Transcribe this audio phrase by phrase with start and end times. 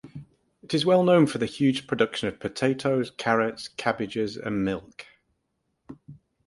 [0.63, 5.05] It is well known for the huge production of potatoes, carrots, cabbages and milk.